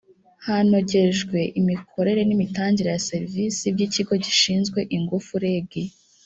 [0.45, 5.71] hanogejwe imikorere nimitangire ya serivisi by ikigo gishinzwe ingufu reg